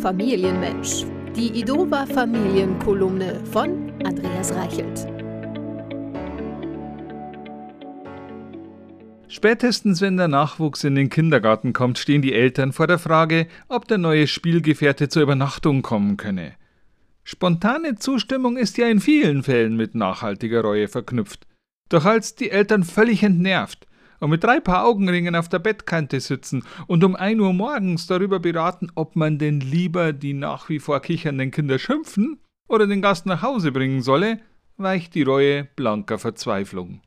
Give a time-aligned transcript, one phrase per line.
[0.00, 1.04] Familienmensch.
[1.36, 5.06] Die Idova Familienkolumne von Andreas Reichelt.
[9.28, 13.88] Spätestens wenn der Nachwuchs in den Kindergarten kommt, stehen die Eltern vor der Frage, ob
[13.88, 16.54] der neue Spielgefährte zur Übernachtung kommen könne.
[17.22, 21.46] Spontane Zustimmung ist ja in vielen Fällen mit nachhaltiger Reue verknüpft.
[21.90, 23.86] Doch als die Eltern völlig entnervt
[24.20, 28.38] und mit drei Paar Augenringen auf der Bettkante sitzen und um ein Uhr morgens darüber
[28.38, 32.38] beraten, ob man denn lieber die nach wie vor kichernden Kinder schimpfen
[32.68, 34.40] oder den Gast nach Hause bringen solle,
[34.76, 37.02] weicht die Reue blanker Verzweiflung.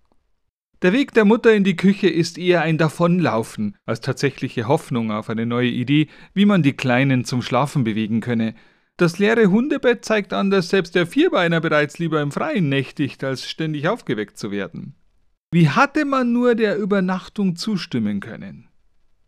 [0.82, 5.30] Der Weg der Mutter in die Küche ist eher ein Davonlaufen als tatsächliche Hoffnung auf
[5.30, 8.54] eine neue Idee, wie man die Kleinen zum Schlafen bewegen könne.
[8.98, 13.50] Das leere Hundebett zeigt an, dass selbst der Vierbeiner bereits lieber im Freien nächtigt, als
[13.50, 14.96] ständig aufgeweckt zu werden.
[15.54, 18.70] Wie hatte man nur der Übernachtung zustimmen können?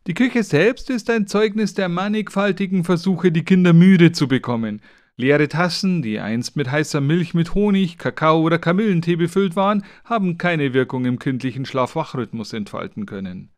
[0.08, 4.82] Die Küche selbst ist ein Zeugnis der mannigfaltigen Versuche, die Kinder müde zu bekommen.
[5.18, 10.40] Leere Tassen, die einst mit heißer Milch mit Honig, Kakao oder Kamillentee befüllt waren, haben
[10.40, 13.52] keine Wirkung im kindlichen Schlaf-Wach-Rhythmus entfalten können.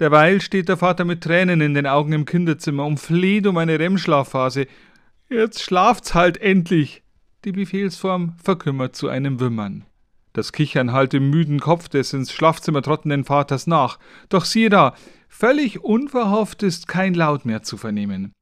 [0.00, 3.78] Derweil steht der Vater mit Tränen in den Augen im Kinderzimmer und fleht um eine
[3.78, 4.66] REM-Schlafphase.
[5.28, 7.04] Jetzt schlaft's halt endlich!
[7.44, 9.84] Die Befehlsform verkümmert zu einem Wimmern.
[10.32, 13.98] Das Kichern hallt im müden Kopf des ins Schlafzimmer trottenden Vaters nach.
[14.28, 14.94] Doch siehe da,
[15.28, 18.32] völlig unverhofft ist kein Laut mehr zu vernehmen.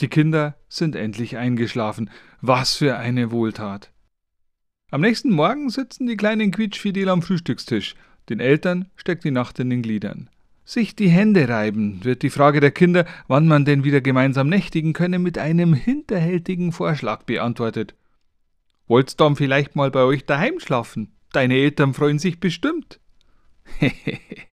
[0.00, 2.10] Die Kinder sind endlich eingeschlafen.
[2.40, 3.92] Was für eine Wohltat.
[4.90, 7.94] Am nächsten Morgen sitzen die kleinen Quietschfidel am Frühstückstisch.
[8.28, 10.28] Den Eltern steckt die Nacht in den Gliedern.
[10.64, 14.92] Sich die Hände reiben, wird die Frage der Kinder, wann man denn wieder gemeinsam nächtigen
[14.92, 17.94] könne, mit einem hinterhältigen Vorschlag beantwortet.
[18.88, 21.15] Wollt's dann vielleicht mal bei euch daheim schlafen?
[21.36, 22.98] Deine Eltern freuen sich bestimmt.